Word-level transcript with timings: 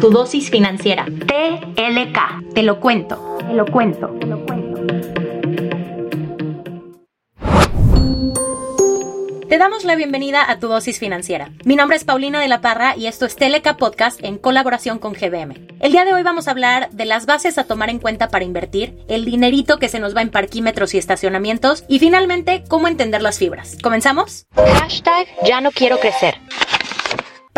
Tu 0.00 0.10
dosis 0.10 0.48
financiera. 0.48 1.06
TLK. 1.06 2.54
Te 2.54 2.62
lo 2.62 2.78
cuento. 2.78 3.36
Te 3.40 3.52
lo 3.52 3.66
cuento. 3.66 4.06
Te 4.20 4.26
lo 4.26 4.46
cuento. 4.46 4.78
Te 9.48 9.58
damos 9.58 9.84
la 9.84 9.96
bienvenida 9.96 10.48
a 10.48 10.60
tu 10.60 10.68
dosis 10.68 11.00
financiera. 11.00 11.50
Mi 11.64 11.74
nombre 11.74 11.96
es 11.96 12.04
Paulina 12.04 12.40
de 12.40 12.46
la 12.46 12.60
Parra 12.60 12.96
y 12.96 13.08
esto 13.08 13.26
es 13.26 13.34
Teleca 13.34 13.76
Podcast 13.76 14.22
en 14.22 14.38
colaboración 14.38 15.00
con 15.00 15.14
GBM. 15.14 15.66
El 15.80 15.90
día 15.90 16.04
de 16.04 16.14
hoy 16.14 16.22
vamos 16.22 16.46
a 16.46 16.52
hablar 16.52 16.90
de 16.90 17.04
las 17.04 17.26
bases 17.26 17.58
a 17.58 17.64
tomar 17.64 17.90
en 17.90 17.98
cuenta 17.98 18.28
para 18.28 18.44
invertir, 18.44 18.96
el 19.08 19.24
dinerito 19.24 19.78
que 19.78 19.88
se 19.88 19.98
nos 19.98 20.14
va 20.14 20.22
en 20.22 20.30
parquímetros 20.30 20.94
y 20.94 20.98
estacionamientos 20.98 21.84
y 21.88 21.98
finalmente 21.98 22.62
cómo 22.68 22.86
entender 22.86 23.22
las 23.22 23.38
fibras. 23.38 23.78
¿Comenzamos? 23.82 24.46
Hashtag 24.54 25.26
ya 25.44 25.60
no 25.60 25.72
quiero 25.72 25.98
crecer. 25.98 26.36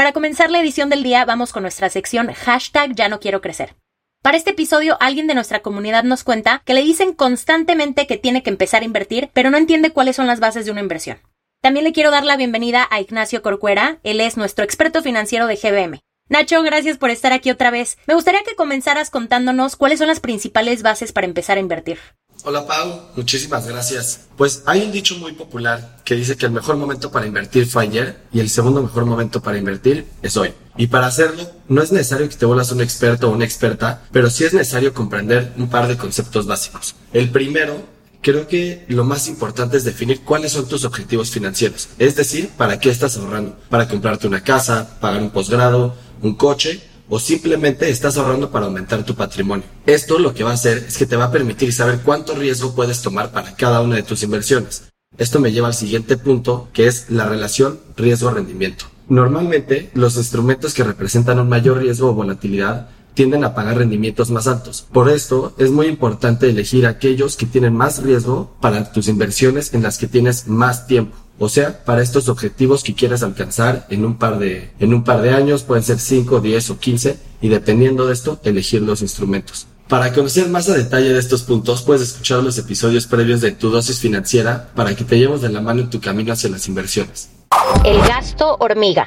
Para 0.01 0.15
comenzar 0.15 0.51
la 0.51 0.61
edición 0.61 0.89
del 0.89 1.03
día 1.03 1.27
vamos 1.27 1.53
con 1.53 1.61
nuestra 1.61 1.91
sección 1.91 2.33
hashtag 2.33 2.95
ya 2.95 3.11
no 3.11 3.21
quiero 3.21 3.43
crecer. 3.43 3.77
Para 4.23 4.39
este 4.39 4.53
episodio, 4.53 4.97
alguien 4.99 5.27
de 5.27 5.35
nuestra 5.35 5.61
comunidad 5.61 6.05
nos 6.05 6.25
cuenta 6.25 6.63
que 6.65 6.73
le 6.73 6.81
dicen 6.81 7.13
constantemente 7.13 8.07
que 8.07 8.17
tiene 8.17 8.43
que 8.43 8.49
empezar 8.49 8.81
a 8.81 8.87
invertir, 8.87 9.29
pero 9.35 9.51
no 9.51 9.59
entiende 9.59 9.91
cuáles 9.91 10.17
son 10.17 10.27
las 10.27 10.41
bases 10.41 10.65
de 10.65 10.71
una 10.71 10.81
inversión. 10.81 11.19
También 11.61 11.85
le 11.85 11.93
quiero 11.93 12.11
dar 12.11 12.25
la 12.25 12.39
bienvenida 12.39 12.89
a 12.91 13.03
Ignacio 13.03 13.43
Corcuera, 13.43 13.99
él 14.03 14.23
es 14.23 14.39
nuestro 14.39 14.65
experto 14.65 15.03
financiero 15.03 15.47
de 15.47 15.57
GBM. 15.57 16.01
Nacho, 16.31 16.63
gracias 16.63 16.97
por 16.97 17.11
estar 17.11 17.35
aquí 17.35 17.51
otra 17.51 17.71
vez. 17.71 17.99
Me 18.07 18.15
gustaría 18.15 18.43
que 18.43 18.57
comenzaras 18.57 19.11
contándonos 19.11 19.77
cuáles 19.77 19.99
son 19.99 20.09
las 20.09 20.21
principales 20.21 20.83
bases 20.83 21.13
para 21.13 21.27
empezar 21.27 21.59
a 21.59 21.61
invertir. 21.61 21.99
Hola 22.43 22.67
Pau, 22.67 23.03
muchísimas 23.17 23.67
gracias. 23.67 24.21
Pues 24.39 24.63
hay 24.65 24.83
un 24.83 24.93
dicho 24.93 25.15
muy 25.19 25.33
popular 25.33 25.99
que 26.05 26.15
dice 26.15 26.37
que 26.37 26.47
el 26.47 26.53
mejor 26.53 26.77
momento 26.77 27.11
para 27.11 27.27
invertir 27.27 27.67
fue 27.67 27.83
ayer 27.83 28.17
y 28.33 28.41
el 28.41 28.49
segundo 28.49 28.83
mejor 28.83 29.05
momento 29.05 29.43
para 29.43 29.59
invertir 29.59 30.07
es 30.23 30.39
hoy. 30.39 30.55
Y 30.79 30.87
para 30.87 31.07
hacerlo, 31.07 31.51
no 31.69 31.83
es 31.83 31.93
necesario 31.93 32.29
que 32.31 32.37
te 32.37 32.47
vuelvas 32.47 32.73
un 32.73 32.81
experto 32.81 33.29
o 33.29 33.33
una 33.33 33.45
experta, 33.45 34.05
pero 34.11 34.31
sí 34.31 34.45
es 34.45 34.55
necesario 34.55 34.95
comprender 34.95 35.53
un 35.59 35.69
par 35.69 35.87
de 35.87 35.99
conceptos 35.99 36.47
básicos. 36.47 36.95
El 37.13 37.29
primero 37.29 37.77
creo 38.23 38.49
que 38.49 38.87
lo 38.89 39.05
más 39.05 39.29
importante 39.29 39.77
es 39.77 39.85
definir 39.85 40.23
cuáles 40.23 40.53
son 40.53 40.67
tus 40.67 40.87
objetivos 40.87 41.31
financieros. 41.31 41.91
Es 41.99 42.17
decir, 42.17 42.49
para 42.57 42.81
qué 42.81 42.89
estás 42.89 43.19
ahorrando. 43.19 43.59
Para 43.69 43.87
comprarte 43.87 44.27
una 44.27 44.43
casa, 44.43 44.99
pagar 44.99 45.21
un 45.21 45.31
posgrado, 45.31 45.95
un 46.23 46.35
coche 46.35 46.90
o 47.11 47.19
simplemente 47.19 47.91
estás 47.91 48.17
ahorrando 48.17 48.51
para 48.51 48.67
aumentar 48.67 49.05
tu 49.05 49.15
patrimonio. 49.15 49.67
Esto 49.85 50.19
lo 50.19 50.33
que 50.33 50.45
va 50.45 50.53
a 50.53 50.55
hacer 50.55 50.85
es 50.89 50.97
que 50.97 51.07
te 51.07 51.17
va 51.17 51.25
a 51.25 51.33
permitir 51.33 51.73
saber 51.73 52.01
cuánto 52.05 52.35
riesgo 52.35 52.75
puedes 52.75 53.03
tomar 53.03 53.33
para 53.33 53.55
cada 53.57 53.83
una 53.83 53.97
de 53.97 54.05
tus 54.05 54.23
inversiones. 54.23 54.85
Esto 55.19 55.41
me 55.41 55.53
lleva 55.53 55.67
al 55.67 55.75
siguiente 55.75 56.17
punto, 56.17 56.69
que 56.73 56.87
es 56.87 57.11
la 57.11 57.29
relación 57.29 57.81
riesgo-rendimiento. 57.97 58.87
Normalmente, 59.09 59.91
los 59.95 60.17
instrumentos 60.17 60.73
que 60.73 60.85
representan 60.85 61.41
un 61.41 61.49
mayor 61.49 61.79
riesgo 61.79 62.11
o 62.11 62.15
volatilidad 62.15 62.89
tienden 63.15 63.43
a 63.45 63.55
pagar 63.55 63.79
rendimientos 63.79 64.31
más 64.31 64.47
altos. 64.47 64.87
Por 64.93 65.11
esto 65.11 65.53
es 65.59 65.73
muy 65.73 65.89
importante 65.89 66.49
elegir 66.49 66.87
aquellos 66.87 67.37
que 67.37 67.47
tienen 67.47 67.75
más 67.75 68.03
riesgo 68.03 68.57
para 68.61 68.93
tus 68.93 69.09
inversiones 69.09 69.75
en 69.75 69.83
las 69.83 69.99
que 69.99 70.07
tienes 70.07 70.47
más 70.47 70.87
tiempo. 70.87 71.17
O 71.43 71.49
sea, 71.49 71.83
para 71.85 72.03
estos 72.03 72.29
objetivos 72.29 72.85
que 72.85 72.95
quieras 72.95 73.23
alcanzar 73.23 73.87
en 73.89 74.05
un 74.05 74.19
par 74.19 74.39
de, 74.39 74.73
en 74.79 74.93
un 74.93 75.05
par 75.05 75.23
de 75.23 75.31
años, 75.31 75.63
pueden 75.63 75.83
ser 75.83 75.99
5, 75.99 76.39
10 76.41 76.71
o 76.71 76.79
15, 76.79 77.17
y 77.41 77.49
dependiendo 77.49 78.07
de 78.07 78.13
esto, 78.13 78.39
elegir 78.45 78.83
los 78.83 79.01
instrumentos. 79.01 79.67
Para 79.89 80.13
conocer 80.13 80.51
más 80.51 80.69
a 80.69 80.75
detalle 80.75 81.15
de 81.15 81.19
estos 81.19 81.43
puntos, 81.43 81.81
puedes 81.81 82.03
escuchar 82.03 82.43
los 82.43 82.59
episodios 82.59 83.07
previos 83.07 83.41
de 83.41 83.53
tu 83.53 83.71
dosis 83.71 84.01
financiera 84.01 84.69
para 84.75 84.95
que 84.95 85.03
te 85.03 85.19
lleves 85.19 85.41
de 85.41 85.49
la 85.49 85.63
mano 85.63 85.81
en 85.81 85.89
tu 85.89 85.99
camino 85.99 86.35
hacia 86.35 86.51
las 86.51 86.69
inversiones. 86.69 87.31
El 87.87 87.99
gasto 88.03 88.59
hormiga. 88.61 89.07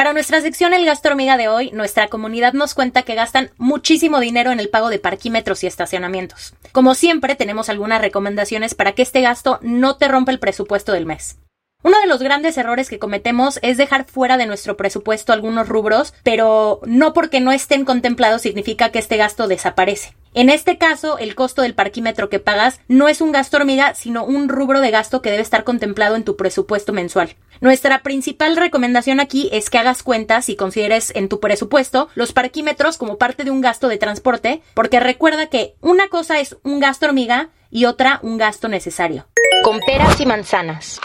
Para 0.00 0.14
nuestra 0.14 0.40
sección 0.40 0.72
El 0.72 0.86
gasto 0.86 1.10
hormiga 1.10 1.36
de 1.36 1.48
hoy, 1.48 1.72
nuestra 1.72 2.08
comunidad 2.08 2.54
nos 2.54 2.72
cuenta 2.72 3.02
que 3.02 3.14
gastan 3.14 3.50
muchísimo 3.58 4.18
dinero 4.18 4.50
en 4.50 4.58
el 4.58 4.70
pago 4.70 4.88
de 4.88 4.98
parquímetros 4.98 5.62
y 5.62 5.66
estacionamientos. 5.66 6.54
Como 6.72 6.94
siempre, 6.94 7.34
tenemos 7.34 7.68
algunas 7.68 8.00
recomendaciones 8.00 8.74
para 8.74 8.92
que 8.92 9.02
este 9.02 9.20
gasto 9.20 9.58
no 9.60 9.98
te 9.98 10.08
rompa 10.08 10.32
el 10.32 10.38
presupuesto 10.38 10.92
del 10.92 11.04
mes. 11.04 11.36
Uno 11.82 12.00
de 12.00 12.06
los 12.06 12.22
grandes 12.22 12.56
errores 12.56 12.88
que 12.88 12.98
cometemos 12.98 13.58
es 13.60 13.76
dejar 13.76 14.06
fuera 14.06 14.38
de 14.38 14.46
nuestro 14.46 14.74
presupuesto 14.74 15.34
algunos 15.34 15.68
rubros, 15.68 16.14
pero 16.22 16.80
no 16.86 17.12
porque 17.12 17.40
no 17.40 17.52
estén 17.52 17.84
contemplados 17.84 18.40
significa 18.40 18.88
que 18.88 19.00
este 19.00 19.18
gasto 19.18 19.48
desaparece. 19.48 20.14
En 20.32 20.48
este 20.48 20.78
caso, 20.78 21.18
el 21.18 21.34
costo 21.34 21.62
del 21.62 21.74
parquímetro 21.74 22.28
que 22.28 22.38
pagas 22.38 22.80
no 22.86 23.08
es 23.08 23.20
un 23.20 23.32
gasto 23.32 23.56
hormiga, 23.56 23.94
sino 23.94 24.24
un 24.24 24.48
rubro 24.48 24.80
de 24.80 24.92
gasto 24.92 25.22
que 25.22 25.30
debe 25.30 25.42
estar 25.42 25.64
contemplado 25.64 26.14
en 26.14 26.24
tu 26.24 26.36
presupuesto 26.36 26.92
mensual. 26.92 27.34
Nuestra 27.60 28.02
principal 28.02 28.56
recomendación 28.56 29.18
aquí 29.18 29.48
es 29.52 29.70
que 29.70 29.78
hagas 29.78 30.04
cuentas 30.04 30.48
y 30.48 30.54
consideres 30.54 31.12
en 31.16 31.28
tu 31.28 31.40
presupuesto 31.40 32.08
los 32.14 32.32
parquímetros 32.32 32.96
como 32.96 33.18
parte 33.18 33.42
de 33.42 33.50
un 33.50 33.60
gasto 33.60 33.88
de 33.88 33.98
transporte, 33.98 34.62
porque 34.74 35.00
recuerda 35.00 35.48
que 35.48 35.74
una 35.80 36.08
cosa 36.08 36.38
es 36.38 36.56
un 36.62 36.78
gasto 36.78 37.06
hormiga 37.06 37.50
y 37.68 37.86
otra 37.86 38.20
un 38.22 38.38
gasto 38.38 38.68
necesario. 38.68 39.26
Con 39.64 39.80
peras 39.80 40.20
y 40.20 40.26
manzanas. 40.26 41.00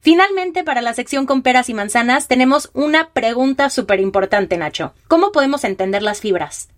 Finalmente, 0.00 0.64
para 0.64 0.80
la 0.80 0.94
sección 0.94 1.26
con 1.26 1.42
peras 1.42 1.68
y 1.68 1.74
manzanas, 1.74 2.26
tenemos 2.26 2.70
una 2.72 3.10
pregunta 3.10 3.68
súper 3.68 4.00
importante, 4.00 4.56
Nacho. 4.56 4.94
¿Cómo 5.08 5.30
podemos 5.30 5.62
entender 5.64 6.02
las 6.02 6.20
fibras? 6.20 6.68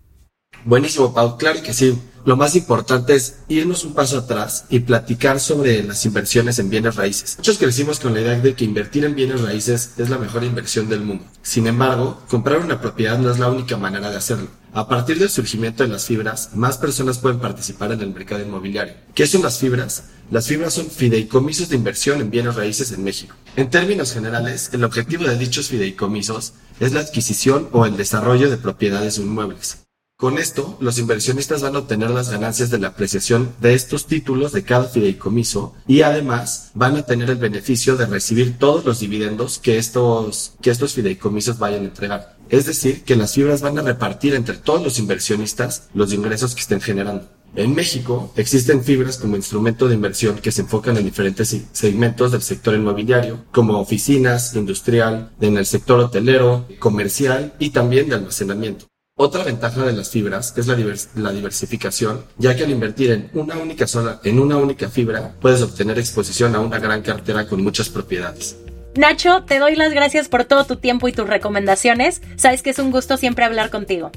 Buenísimo, 0.65 1.13
Pau. 1.13 1.37
Claro 1.37 1.61
que 1.61 1.73
sí. 1.73 1.97
Lo 2.25 2.37
más 2.37 2.55
importante 2.55 3.15
es 3.15 3.39
irnos 3.49 3.83
un 3.83 3.93
paso 3.93 4.17
atrás 4.17 4.63
y 4.69 4.79
platicar 4.79 5.41
sobre 5.41 5.83
las 5.83 6.05
inversiones 6.05 6.57
en 6.57 6.69
bienes 6.69 6.95
raíces. 6.95 7.35
Muchos 7.37 7.57
crecimos 7.57 7.99
con 7.99 8.13
la 8.13 8.21
idea 8.21 8.39
de 8.39 8.53
que 8.55 8.63
invertir 8.63 9.03
en 9.03 9.13
bienes 9.13 9.41
raíces 9.41 9.91
es 9.97 10.09
la 10.09 10.17
mejor 10.17 10.45
inversión 10.45 10.87
del 10.87 11.01
mundo. 11.01 11.25
Sin 11.41 11.67
embargo, 11.67 12.21
comprar 12.29 12.59
una 12.59 12.79
propiedad 12.79 13.19
no 13.19 13.29
es 13.29 13.39
la 13.39 13.49
única 13.49 13.75
manera 13.75 14.09
de 14.09 14.15
hacerlo. 14.15 14.47
A 14.71 14.87
partir 14.87 15.19
del 15.19 15.29
surgimiento 15.29 15.83
de 15.83 15.89
las 15.89 16.05
fibras, 16.05 16.51
más 16.55 16.77
personas 16.77 17.17
pueden 17.17 17.41
participar 17.41 17.91
en 17.91 17.99
el 17.99 18.13
mercado 18.13 18.41
inmobiliario. 18.41 18.93
¿Qué 19.13 19.27
son 19.27 19.41
las 19.41 19.57
fibras? 19.57 20.05
Las 20.31 20.47
fibras 20.47 20.73
son 20.73 20.89
fideicomisos 20.89 21.67
de 21.67 21.75
inversión 21.75 22.21
en 22.21 22.31
bienes 22.31 22.55
raíces 22.55 22.93
en 22.93 23.03
México. 23.03 23.35
En 23.57 23.69
términos 23.69 24.13
generales, 24.13 24.69
el 24.71 24.85
objetivo 24.85 25.25
de 25.25 25.37
dichos 25.37 25.67
fideicomisos 25.67 26.53
es 26.79 26.93
la 26.93 27.01
adquisición 27.01 27.67
o 27.73 27.85
el 27.85 27.97
desarrollo 27.97 28.49
de 28.49 28.57
propiedades 28.57 29.19
o 29.19 29.23
inmuebles. 29.23 29.82
Con 30.23 30.37
esto, 30.37 30.77
los 30.79 30.99
inversionistas 30.99 31.63
van 31.63 31.75
a 31.75 31.79
obtener 31.79 32.09
las 32.09 32.29
ganancias 32.29 32.69
de 32.69 32.79
la 32.79 32.87
apreciación 32.87 33.53
de 33.59 33.73
estos 33.73 34.07
títulos 34.07 34.53
de 34.53 34.63
cada 34.63 34.85
fideicomiso 34.85 35.75
y 35.85 36.03
además 36.03 36.71
van 36.73 36.95
a 36.95 37.05
tener 37.05 37.29
el 37.29 37.35
beneficio 37.35 37.97
de 37.97 38.05
recibir 38.05 38.57
todos 38.57 38.85
los 38.85 39.01
dividendos 39.01 39.59
que 39.59 39.77
estos, 39.77 40.53
que 40.61 40.69
estos 40.69 40.93
fideicomisos 40.93 41.59
vayan 41.59 41.81
a 41.81 41.87
entregar. 41.87 42.37
Es 42.49 42.65
decir, 42.65 43.03
que 43.03 43.17
las 43.17 43.33
fibras 43.33 43.61
van 43.61 43.77
a 43.77 43.81
repartir 43.81 44.33
entre 44.33 44.55
todos 44.55 44.81
los 44.81 44.97
inversionistas 44.97 45.89
los 45.93 46.13
ingresos 46.13 46.55
que 46.55 46.61
estén 46.61 46.79
generando. 46.79 47.27
En 47.57 47.75
México 47.75 48.31
existen 48.37 48.81
fibras 48.81 49.17
como 49.17 49.35
instrumento 49.35 49.89
de 49.89 49.95
inversión 49.95 50.37
que 50.37 50.53
se 50.53 50.61
enfocan 50.61 50.95
en 50.95 51.03
diferentes 51.03 51.53
segmentos 51.73 52.31
del 52.31 52.43
sector 52.43 52.75
inmobiliario, 52.75 53.43
como 53.51 53.77
oficinas, 53.77 54.55
industrial, 54.55 55.33
en 55.41 55.57
el 55.57 55.65
sector 55.65 55.99
hotelero, 55.99 56.65
comercial 56.79 57.55
y 57.59 57.71
también 57.71 58.07
de 58.07 58.15
almacenamiento. 58.15 58.85
Otra 59.15 59.43
ventaja 59.43 59.85
de 59.85 59.93
las 59.93 60.09
fibras 60.09 60.57
es 60.57 60.65
la, 60.65 60.75
la, 61.15 61.31
diversificación, 61.31 62.25
ya 62.39 62.55
que 62.55 62.63
al 62.63 62.71
invertir 62.71 63.11
en 63.11 63.29
una 63.35 63.55
única 63.57 63.85
zona, 63.85 64.19
en 64.23 64.39
una 64.39 64.57
única 64.57 64.89
fibra, 64.89 65.35
puedes 65.39 65.61
obtener 65.61 65.99
exposición 65.99 66.55
a 66.55 66.59
una 66.59 66.79
gran 66.79 67.03
cartera 67.03 67.45
con 67.45 67.63
muchas 67.63 67.89
propiedades. 67.89 68.57
Nacho, 68.95 69.43
te 69.43 69.59
doy 69.59 69.75
las 69.75 69.93
gracias 69.93 70.29
por 70.29 70.45
todo 70.45 70.65
tu 70.65 70.77
tiempo 70.77 71.07
y 71.07 71.13
tus 71.13 71.27
recomendaciones. 71.27 72.23
Sabes 72.37 72.63
que 72.63 72.71
es 72.71 72.79
un 72.79 72.89
gusto 72.89 73.17
siempre 73.17 73.45
hablar 73.45 73.69
contigo. 73.69 74.09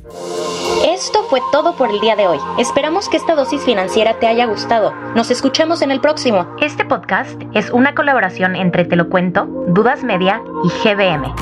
Esto 0.88 1.26
fue 1.28 1.42
todo 1.52 1.76
por 1.76 1.90
el 1.90 2.00
día 2.00 2.16
de 2.16 2.26
hoy. 2.26 2.38
Esperamos 2.58 3.10
que 3.10 3.18
esta 3.18 3.34
dosis 3.34 3.60
financiera 3.64 4.18
te 4.18 4.26
haya 4.26 4.46
gustado. 4.46 4.94
Nos 5.14 5.30
escuchamos 5.30 5.82
en 5.82 5.90
el 5.90 6.00
próximo. 6.00 6.56
Este 6.62 6.86
podcast 6.86 7.38
es 7.52 7.68
una 7.70 7.94
colaboración 7.94 8.56
entre 8.56 8.86
Te 8.86 8.96
lo 8.96 9.10
cuento, 9.10 9.44
Dudas 9.68 10.02
Media 10.02 10.40
y 10.64 10.68
GBM. 10.68 11.34